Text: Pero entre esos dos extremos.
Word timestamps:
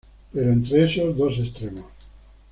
Pero 0.33 0.51
entre 0.51 0.83
esos 0.85 1.15
dos 1.15 1.37
extremos. 1.37 1.85